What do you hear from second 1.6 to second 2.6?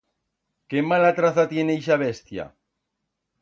ixa bestia.